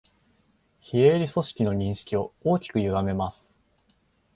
[0.79, 3.47] 非営利組織の認識を大きくゆがめます